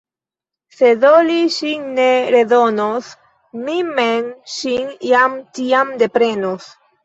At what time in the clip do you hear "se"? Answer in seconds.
0.77-0.87